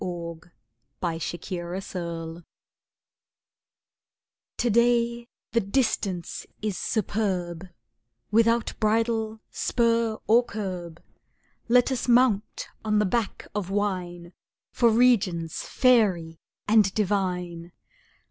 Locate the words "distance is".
5.59-6.75